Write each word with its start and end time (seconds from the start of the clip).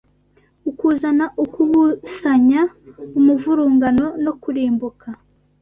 ukuzana 0.69 1.25
ukubusanya, 1.43 2.61
umuvurungano 3.17 4.05
no 4.23 4.33
kurimbuka. 4.41 5.07